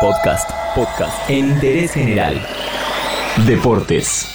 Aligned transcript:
Podcast, 0.00 0.48
podcast 0.76 1.28
en 1.28 1.48
interés 1.48 1.92
general. 1.92 2.40
Deportes. 3.48 4.28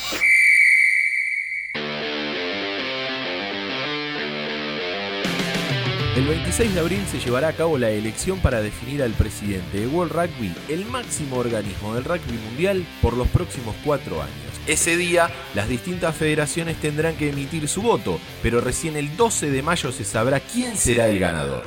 El 6.17 6.27
26 6.27 6.73
de 6.73 6.79
abril 6.81 7.05
se 7.09 7.19
llevará 7.19 7.47
a 7.47 7.53
cabo 7.53 7.77
la 7.77 7.91
elección 7.91 8.39
para 8.39 8.61
definir 8.61 9.01
al 9.01 9.13
presidente 9.13 9.79
de 9.79 9.87
World 9.87 10.11
Rugby, 10.11 10.53
el 10.67 10.85
máximo 10.85 11.37
organismo 11.37 11.95
del 11.95 12.03
rugby 12.03 12.37
mundial, 12.49 12.85
por 13.01 13.15
los 13.15 13.29
próximos 13.29 13.73
cuatro 13.85 14.21
años. 14.21 14.33
Ese 14.67 14.97
día, 14.97 15.29
las 15.55 15.69
distintas 15.69 16.13
federaciones 16.13 16.75
tendrán 16.81 17.15
que 17.15 17.29
emitir 17.29 17.69
su 17.69 17.81
voto, 17.81 18.19
pero 18.41 18.59
recién 18.59 18.97
el 18.97 19.15
12 19.15 19.49
de 19.49 19.61
mayo 19.61 19.93
se 19.93 20.03
sabrá 20.03 20.41
quién 20.41 20.75
será 20.75 21.07
el 21.07 21.19
ganador. 21.19 21.63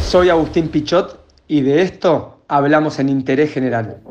Soy 0.00 0.28
Agustín 0.28 0.68
Pichot 0.68 1.18
y 1.48 1.60
de 1.62 1.82
esto 1.82 2.41
hablamos 2.52 2.98
en 2.98 3.08
Interés 3.08 3.50
General. 3.50 4.02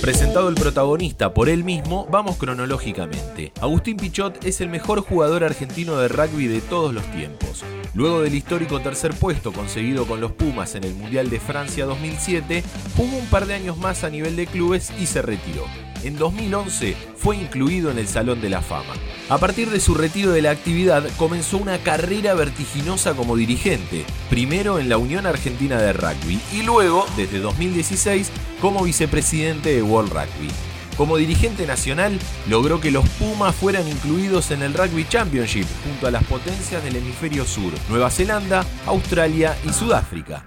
Presentado 0.00 0.48
el 0.48 0.54
protagonista 0.54 1.34
por 1.34 1.48
él 1.48 1.64
mismo, 1.64 2.06
vamos 2.08 2.36
cronológicamente. 2.36 3.52
Agustín 3.60 3.96
Pichot 3.96 4.44
es 4.44 4.60
el 4.60 4.68
mejor 4.68 5.00
jugador 5.00 5.42
argentino 5.42 5.98
de 5.98 6.06
rugby 6.06 6.46
de 6.46 6.60
todos 6.60 6.94
los 6.94 7.04
tiempos. 7.10 7.64
Luego 7.94 8.22
del 8.22 8.34
histórico 8.34 8.80
tercer 8.80 9.14
puesto 9.14 9.52
conseguido 9.52 10.06
con 10.06 10.20
los 10.20 10.32
Pumas 10.32 10.74
en 10.74 10.84
el 10.84 10.94
Mundial 10.94 11.28
de 11.28 11.40
Francia 11.40 11.86
2007, 11.86 12.62
jugó 12.96 13.16
un 13.16 13.26
par 13.26 13.46
de 13.46 13.54
años 13.54 13.76
más 13.78 14.04
a 14.04 14.10
nivel 14.10 14.36
de 14.36 14.46
clubes 14.46 14.92
y 15.00 15.06
se 15.06 15.22
retiró. 15.22 15.64
En 16.02 16.16
2011 16.16 16.96
fue 17.16 17.36
incluido 17.36 17.90
en 17.90 17.98
el 17.98 18.08
Salón 18.08 18.40
de 18.40 18.48
la 18.48 18.62
Fama. 18.62 18.94
A 19.28 19.38
partir 19.38 19.70
de 19.70 19.80
su 19.80 19.94
retiro 19.94 20.30
de 20.30 20.40
la 20.40 20.50
actividad 20.50 21.04
comenzó 21.18 21.58
una 21.58 21.78
carrera 21.78 22.34
vertiginosa 22.34 23.14
como 23.14 23.36
dirigente, 23.36 24.04
primero 24.30 24.78
en 24.78 24.88
la 24.88 24.96
Unión 24.96 25.26
Argentina 25.26 25.78
de 25.78 25.92
Rugby 25.92 26.40
y 26.52 26.62
luego, 26.62 27.04
desde 27.16 27.40
2016, 27.40 28.30
como 28.60 28.84
vicepresidente 28.84 29.74
de 29.74 29.82
World 29.82 30.12
Rugby. 30.12 30.69
Como 31.00 31.16
dirigente 31.16 31.66
nacional, 31.66 32.18
logró 32.46 32.78
que 32.78 32.90
los 32.90 33.08
Pumas 33.08 33.56
fueran 33.56 33.88
incluidos 33.88 34.50
en 34.50 34.62
el 34.62 34.74
Rugby 34.74 35.08
Championship 35.08 35.64
junto 35.82 36.06
a 36.06 36.10
las 36.10 36.22
potencias 36.24 36.84
del 36.84 36.96
hemisferio 36.96 37.46
sur, 37.46 37.72
Nueva 37.88 38.10
Zelanda, 38.10 38.66
Australia 38.84 39.56
y 39.66 39.72
Sudáfrica. 39.72 40.44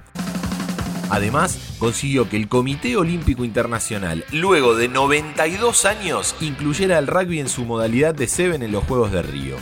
Además, 1.10 1.76
consiguió 1.80 2.30
que 2.30 2.38
el 2.38 2.50
Comité 2.50 2.96
Olímpico 2.98 3.44
Internacional, 3.44 4.26
luego 4.32 4.76
de 4.76 4.90
92 4.90 5.86
años, 5.86 6.36
incluyera 6.40 7.00
el 7.00 7.08
rugby 7.08 7.40
en 7.40 7.50
su 7.50 7.66
modalidad 7.66 8.14
de 8.14 8.28
Seven 8.28 8.62
en 8.62 8.72
los 8.72 8.84
Juegos 8.84 9.12
de 9.12 9.24
Río. 9.24 9.56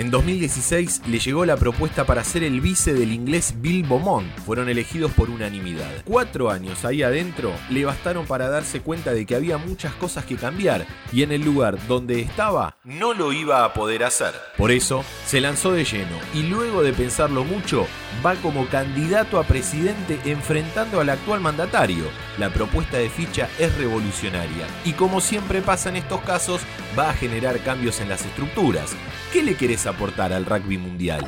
En 0.00 0.10
2016 0.10 1.02
le 1.08 1.18
llegó 1.18 1.44
la 1.44 1.58
propuesta 1.58 2.06
para 2.06 2.24
ser 2.24 2.42
el 2.42 2.62
vice 2.62 2.94
del 2.94 3.12
inglés 3.12 3.56
Bill 3.58 3.82
Beaumont. 3.82 4.34
Fueron 4.46 4.70
elegidos 4.70 5.12
por 5.12 5.28
unanimidad. 5.28 5.90
Cuatro 6.06 6.50
años 6.50 6.86
ahí 6.86 7.02
adentro 7.02 7.52
le 7.68 7.84
bastaron 7.84 8.24
para 8.24 8.48
darse 8.48 8.80
cuenta 8.80 9.12
de 9.12 9.26
que 9.26 9.34
había 9.34 9.58
muchas 9.58 9.92
cosas 9.92 10.24
que 10.24 10.36
cambiar 10.36 10.86
y 11.12 11.22
en 11.22 11.32
el 11.32 11.42
lugar 11.42 11.76
donde 11.86 12.22
estaba 12.22 12.78
no 12.82 13.12
lo 13.12 13.34
iba 13.34 13.62
a 13.62 13.74
poder 13.74 14.02
hacer. 14.02 14.32
Por 14.56 14.70
eso 14.70 15.04
se 15.26 15.42
lanzó 15.42 15.70
de 15.72 15.84
lleno 15.84 16.16
y 16.32 16.44
luego 16.44 16.82
de 16.82 16.94
pensarlo 16.94 17.44
mucho 17.44 17.86
va 18.24 18.36
como 18.36 18.68
candidato 18.68 19.38
a 19.38 19.44
presidente 19.44 20.18
enfrentando 20.24 21.02
al 21.02 21.10
actual 21.10 21.40
mandatario. 21.40 22.04
La 22.38 22.48
propuesta 22.48 22.96
de 22.96 23.10
ficha 23.10 23.50
es 23.58 23.76
revolucionaria 23.76 24.66
y 24.82 24.94
como 24.94 25.20
siempre 25.20 25.60
pasa 25.60 25.90
en 25.90 25.96
estos 25.96 26.22
casos 26.22 26.62
va 26.98 27.10
a 27.10 27.14
generar 27.14 27.58
cambios 27.58 28.00
en 28.00 28.08
las 28.08 28.24
estructuras. 28.24 28.96
¿Qué 29.32 29.44
le 29.44 29.54
querés 29.54 29.86
aportar 29.86 30.32
al 30.32 30.44
rugby 30.44 30.76
mundial? 30.76 31.24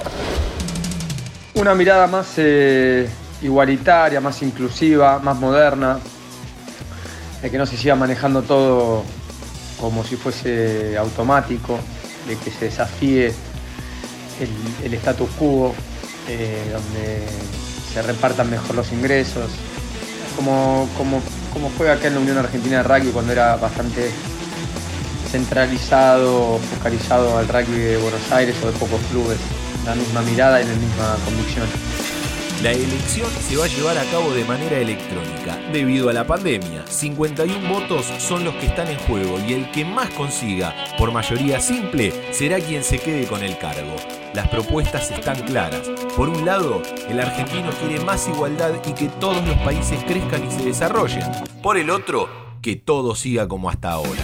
Una 1.54 1.72
mirada 1.72 2.08
más 2.08 2.34
eh, 2.36 3.08
igualitaria, 3.40 4.20
más 4.20 4.42
inclusiva, 4.42 5.20
más 5.20 5.38
moderna, 5.38 6.00
de 7.40 7.48
que 7.48 7.58
no 7.58 7.64
se 7.64 7.76
siga 7.76 7.94
manejando 7.94 8.42
todo 8.42 9.04
como 9.80 10.02
si 10.02 10.16
fuese 10.16 10.98
automático, 10.98 11.78
de 12.26 12.36
que 12.36 12.50
se 12.50 12.64
desafíe 12.64 13.32
el, 14.84 14.94
status 14.94 15.30
quo, 15.38 15.72
eh, 16.28 16.70
donde 16.72 17.24
se 17.94 18.02
repartan 18.02 18.50
mejor 18.50 18.74
los 18.74 18.90
ingresos, 18.90 19.48
como, 20.34 20.88
como 20.96 21.70
fue 21.70 21.88
acá 21.88 22.08
en 22.08 22.14
la 22.14 22.20
Unión 22.20 22.38
Argentina 22.38 22.78
de 22.78 22.82
Rugby 22.82 23.12
cuando 23.12 23.32
era 23.32 23.54
bastante 23.54 24.10
centralizado, 25.32 26.58
focalizado 26.76 27.38
al 27.38 27.48
rugby 27.48 27.78
de 27.78 27.96
Buenos 27.96 28.30
Aires 28.32 28.54
o 28.62 28.66
de 28.66 28.72
pocos 28.78 29.00
clubes, 29.10 29.38
la 29.86 29.94
misma 29.94 30.20
mirada 30.22 30.60
y 30.60 30.66
la 30.66 30.74
misma 30.74 31.16
convicción. 31.24 31.66
La 32.62 32.70
elección 32.70 33.28
se 33.40 33.56
va 33.56 33.64
a 33.64 33.68
llevar 33.68 33.98
a 33.98 34.04
cabo 34.04 34.30
de 34.34 34.44
manera 34.44 34.78
electrónica 34.78 35.58
debido 35.72 36.10
a 36.10 36.12
la 36.12 36.26
pandemia. 36.26 36.86
51 36.86 37.68
votos 37.68 38.06
son 38.18 38.44
los 38.44 38.54
que 38.56 38.66
están 38.66 38.88
en 38.88 38.98
juego 38.98 39.40
y 39.40 39.54
el 39.54 39.70
que 39.72 39.84
más 39.84 40.10
consiga 40.10 40.72
por 40.98 41.10
mayoría 41.10 41.58
simple 41.60 42.12
será 42.32 42.60
quien 42.60 42.84
se 42.84 42.98
quede 42.98 43.26
con 43.26 43.42
el 43.42 43.58
cargo. 43.58 43.96
Las 44.34 44.48
propuestas 44.48 45.10
están 45.10 45.40
claras. 45.42 45.88
Por 46.14 46.28
un 46.28 46.44
lado, 46.44 46.82
el 47.08 47.18
argentino 47.18 47.70
quiere 47.80 48.04
más 48.04 48.28
igualdad 48.28 48.74
y 48.86 48.92
que 48.92 49.08
todos 49.08 49.44
los 49.48 49.56
países 49.58 49.98
crezcan 50.04 50.46
y 50.46 50.50
se 50.50 50.62
desarrollen. 50.62 51.24
Por 51.62 51.78
el 51.78 51.90
otro, 51.90 52.28
que 52.60 52.76
todo 52.76 53.16
siga 53.16 53.48
como 53.48 53.70
hasta 53.70 53.90
ahora. 53.90 54.22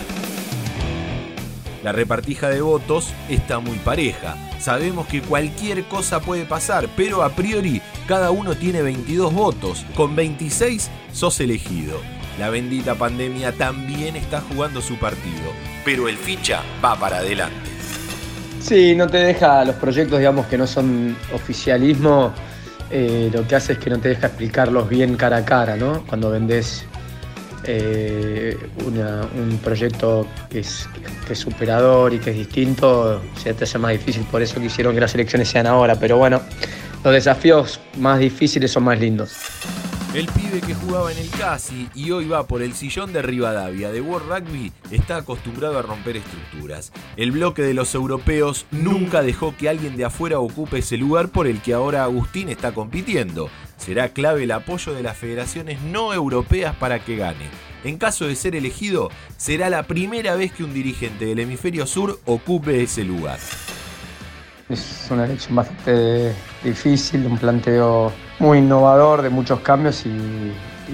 La 1.88 1.92
repartija 1.92 2.50
de 2.50 2.60
votos 2.60 3.14
está 3.30 3.60
muy 3.60 3.78
pareja. 3.78 4.36
Sabemos 4.60 5.06
que 5.06 5.22
cualquier 5.22 5.84
cosa 5.84 6.20
puede 6.20 6.44
pasar, 6.44 6.86
pero 6.98 7.22
a 7.22 7.30
priori 7.30 7.80
cada 8.06 8.30
uno 8.30 8.54
tiene 8.54 8.82
22 8.82 9.32
votos. 9.32 9.86
Con 9.94 10.14
26 10.14 10.90
sos 11.14 11.40
elegido. 11.40 11.98
La 12.38 12.50
bendita 12.50 12.94
pandemia 12.94 13.52
también 13.52 14.16
está 14.16 14.42
jugando 14.42 14.82
su 14.82 14.98
partido, 14.98 15.50
pero 15.82 16.10
el 16.10 16.18
ficha 16.18 16.60
va 16.84 16.94
para 16.94 17.20
adelante. 17.20 17.70
Sí, 18.60 18.94
no 18.94 19.06
te 19.06 19.16
deja 19.16 19.64
los 19.64 19.76
proyectos, 19.76 20.18
digamos, 20.18 20.44
que 20.44 20.58
no 20.58 20.66
son 20.66 21.16
oficialismo, 21.32 22.34
eh, 22.90 23.30
lo 23.32 23.48
que 23.48 23.56
hace 23.56 23.72
es 23.72 23.78
que 23.78 23.88
no 23.88 23.98
te 23.98 24.10
deja 24.10 24.26
explicarlos 24.26 24.90
bien 24.90 25.16
cara 25.16 25.38
a 25.38 25.44
cara, 25.46 25.74
¿no? 25.74 26.04
Cuando 26.06 26.28
vendés 26.28 26.84
eh, 27.70 28.56
un 28.86 29.58
proyecto 29.62 30.26
que 30.48 30.60
es, 30.60 30.88
superador 31.34 32.14
y 32.14 32.18
que 32.18 32.30
es 32.30 32.36
distinto, 32.36 33.20
se 33.36 33.52
te 33.52 33.64
hace 33.64 33.78
más 33.78 33.92
difícil. 33.92 34.24
Por 34.30 34.40
eso 34.40 34.58
quisieron 34.58 34.94
que 34.94 35.00
las 35.02 35.14
elecciones 35.14 35.48
sean 35.48 35.66
ahora. 35.66 35.94
Pero 35.96 36.16
bueno, 36.16 36.40
los 37.04 37.12
desafíos 37.12 37.78
más 37.98 38.20
difíciles 38.20 38.70
son 38.70 38.84
más 38.84 38.98
lindos. 38.98 39.36
El 40.18 40.26
pibe 40.26 40.60
que 40.60 40.74
jugaba 40.74 41.12
en 41.12 41.18
el 41.18 41.30
Casi 41.30 41.88
y 41.94 42.10
hoy 42.10 42.26
va 42.26 42.48
por 42.48 42.60
el 42.60 42.74
sillón 42.74 43.12
de 43.12 43.22
Rivadavia 43.22 43.92
de 43.92 44.00
World 44.00 44.28
Rugby 44.28 44.72
está 44.90 45.18
acostumbrado 45.18 45.78
a 45.78 45.82
romper 45.82 46.16
estructuras. 46.16 46.90
El 47.16 47.30
bloque 47.30 47.62
de 47.62 47.72
los 47.72 47.94
europeos 47.94 48.66
nunca 48.72 49.22
dejó 49.22 49.56
que 49.56 49.68
alguien 49.68 49.96
de 49.96 50.06
afuera 50.06 50.40
ocupe 50.40 50.78
ese 50.78 50.96
lugar 50.96 51.28
por 51.28 51.46
el 51.46 51.62
que 51.62 51.72
ahora 51.72 52.02
Agustín 52.02 52.48
está 52.48 52.74
compitiendo. 52.74 53.48
Será 53.76 54.08
clave 54.08 54.42
el 54.42 54.50
apoyo 54.50 54.92
de 54.92 55.04
las 55.04 55.16
federaciones 55.16 55.82
no 55.82 56.12
europeas 56.12 56.74
para 56.74 56.98
que 56.98 57.14
gane. 57.14 57.48
En 57.84 57.96
caso 57.96 58.26
de 58.26 58.34
ser 58.34 58.56
elegido, 58.56 59.12
será 59.36 59.70
la 59.70 59.84
primera 59.84 60.34
vez 60.34 60.50
que 60.50 60.64
un 60.64 60.74
dirigente 60.74 61.26
del 61.26 61.38
hemisferio 61.38 61.86
sur 61.86 62.18
ocupe 62.24 62.82
ese 62.82 63.04
lugar. 63.04 63.38
Es 64.68 65.06
una 65.10 65.24
elección 65.24 65.56
bastante 65.56 66.34
difícil, 66.62 67.24
un 67.24 67.38
planteo 67.38 68.12
muy 68.38 68.58
innovador, 68.58 69.22
de 69.22 69.30
muchos 69.30 69.60
cambios 69.60 70.04
y, 70.04 70.52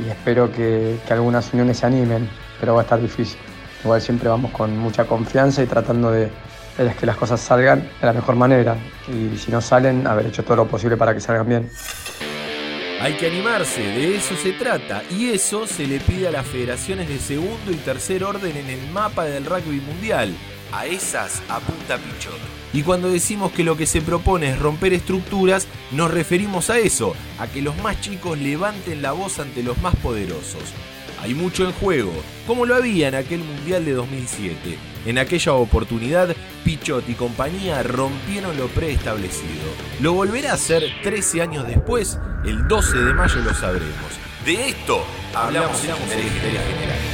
espero 0.09 0.53
que, 0.53 0.97
algunas 1.11 1.53
uniones 1.53 1.79
se 1.79 1.87
animen, 1.87 2.29
pero 2.61 2.75
va 2.75 2.83
a 2.83 2.84
estar 2.84 3.01
difícil. 3.01 3.39
Igual 3.83 4.01
siempre 4.01 4.29
vamos 4.29 4.53
con 4.53 4.79
mucha 4.79 5.05
confianza 5.07 5.61
y 5.63 5.67
tratando 5.67 6.13
de, 6.13 6.31
de 6.79 6.95
que 6.99 7.05
las 7.05 7.17
cosas 7.17 7.41
salgan 7.41 7.81
de 8.01 8.07
la 8.07 8.13
mejor 8.13 8.37
manera 8.37 8.77
y 9.09 9.37
si 9.37 9.51
no 9.51 9.61
salen, 9.61 10.07
haber 10.07 10.27
hecho 10.27 10.45
todo 10.45 10.57
lo 10.57 10.69
posible 10.69 10.97
para 10.97 11.13
que 11.13 11.21
salgan 11.21 11.49
bien. 11.49 11.71
Hay 13.01 13.15
que 13.15 13.27
animarse, 13.27 13.83
de 13.83 14.17
eso 14.17 14.37
se 14.37 14.53
trata, 14.53 15.03
y 15.11 15.31
eso 15.31 15.67
se 15.67 15.87
le 15.87 15.99
pide 15.99 16.29
a 16.29 16.31
las 16.31 16.47
federaciones 16.47 17.09
de 17.09 17.19
segundo 17.19 17.72
y 17.72 17.75
tercer 17.75 18.22
orden 18.22 18.57
en 18.57 18.71
el 18.71 18.91
mapa 18.93 19.25
del 19.25 19.45
rugby 19.45 19.81
mundial. 19.81 20.33
A 20.72 20.87
esas 20.87 21.43
apunta 21.49 21.99
Pichot. 21.99 22.39
Y 22.72 22.83
cuando 22.83 23.09
decimos 23.09 23.53
que 23.53 23.63
lo 23.63 23.77
que 23.77 23.87
se 23.87 24.01
propone 24.01 24.51
es 24.51 24.59
romper 24.59 24.93
estructuras, 24.93 25.69
nos 25.93 26.11
referimos 26.11 26.71
a 26.71 26.78
eso, 26.78 27.15
a 27.39 27.47
que 27.47 27.63
los 27.63 27.77
más 27.78 28.01
chicos 28.01 28.39
levanten 28.39 29.01
la 29.01 29.13
voz 29.13 29.39
ante 29.39 29.63
los 29.63 29.78
más 29.78 29.95
poderosos. 29.97 30.63
Hay 31.22 31.34
mucho 31.34 31.65
en 31.65 31.72
juego, 31.72 32.13
como 32.47 32.66
lo 32.66 32.75
había 32.75 33.09
en 33.09 33.15
aquel 33.15 33.39
Mundial 33.39 33.84
de 33.84 33.93
2007. 33.93 34.77
En 35.07 35.19
aquella 35.19 35.53
oportunidad, 35.53 36.34
Pichot 36.65 37.09
y 37.09 37.15
compañía 37.15 37.83
rompieron 37.83 38.57
lo 38.57 38.67
preestablecido. 38.67 39.71
¿Lo 40.01 40.13
volverá 40.13 40.51
a 40.51 40.55
hacer 40.55 40.83
13 41.03 41.43
años 41.43 41.67
después? 41.67 42.19
El 42.45 42.67
12 42.67 42.99
de 42.99 43.15
mayo 43.15 43.37
lo 43.41 43.55
sabremos. 43.55 44.19
De 44.45 44.69
esto 44.69 45.05
hablamos, 45.33 45.83
en 45.84 45.97
General. 45.97 47.14